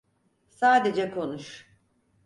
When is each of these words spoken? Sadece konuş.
Sadece 0.49 1.11
konuş. 1.11 1.67